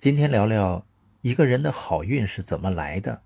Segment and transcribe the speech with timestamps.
[0.00, 0.86] 今天聊聊
[1.20, 3.20] 一个人的好运是怎么来的。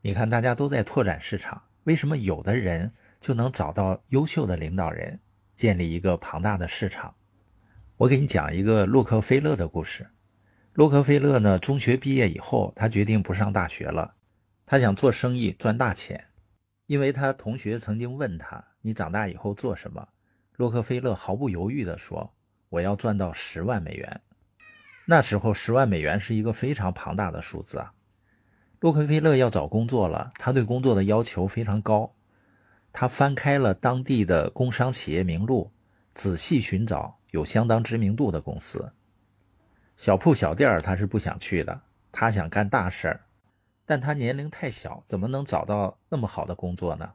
[0.00, 5.20] 你看，大家都在拓展市场，为什么有的人就能找到优秀的领导人，
[5.54, 7.14] 建立一个庞大的市场？
[7.98, 10.06] 我给你讲一个洛克菲勒的故事。
[10.72, 14.14] 洛克菲勒呢，中学毕业以后，他决定不上大学了，
[14.64, 16.28] 他想做生意赚大钱。
[16.86, 20.08] 因为他同学曾经问他：“你长大以后做什么？”
[20.56, 22.32] 洛克菲勒毫不犹豫地说
[22.70, 24.20] ：“我要赚到十万美元。”
[25.10, 27.92] 那时候十万美元是一个非常庞大的数字啊！
[28.78, 32.14] 洛克菲勒要找工作了，他对工作的要求非常高。
[32.92, 35.72] 他翻开了当地的工商企业名录，
[36.14, 38.92] 仔细寻找有相当知名度的公司。
[39.96, 41.80] 小铺小店他是不想去的，
[42.12, 43.20] 他想干大事儿。
[43.84, 47.10] 但他年龄太小，怎么能找到那么好的工作呢？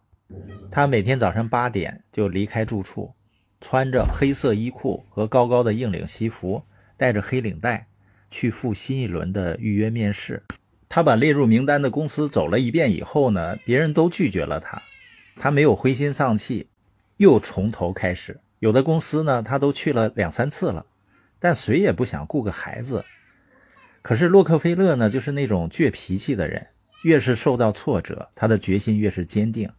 [0.70, 3.14] 他每天早上八点就离开住处，
[3.62, 6.62] 穿着黑色衣裤和高高的硬领西服。
[6.98, 7.88] 带着黑领带
[8.30, 10.44] 去赴新一轮的预约面试，
[10.88, 14.82] 他把列入名单的公司走了一遍以后呢，别人都拒绝了他，
[15.38, 16.68] 他没有灰心丧气，
[17.18, 18.40] 又从头开始。
[18.60, 20.86] 有的公司呢，他都去了两三次了，
[21.40, 23.04] 但谁也不想雇个孩子。
[24.02, 26.68] 可是洛克菲勒呢，就是那种倔脾气的人，
[27.04, 29.70] 越是受到挫折，他的决心越是坚定。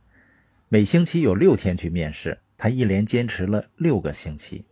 [0.68, 4.64] 每星期有六天去面试，他一连坚持了六个星期。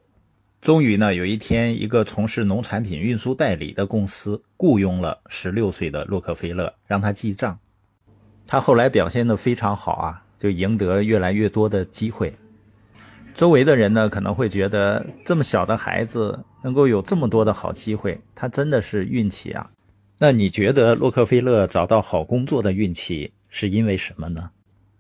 [0.65, 7.59] 终于呢，有一天，一个从事农产品运输代理的公司雇佣了十六岁的洛克菲勒，让他记账。
[8.47, 12.33] 他后来表现得非常好啊，就赢得越来越多的机会。
[13.35, 19.71] 周围的人呢，可能会觉得这么小的孩子能够有这么多的好机会，他真的是运气啊。
[20.19, 24.49] 那你觉得洛克菲勒找到好工作的运气是因为什么呢？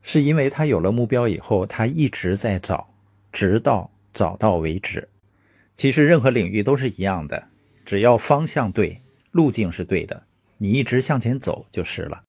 [0.02, 2.86] 是因为他有了目标以后，他一直在找，
[3.32, 5.08] 直到找到为止。
[5.76, 7.48] 其实任何领域都是一样的，
[7.84, 9.00] 只要方向对，
[9.32, 10.22] 路径是对的，
[10.56, 12.22] 你一直向前走就是了。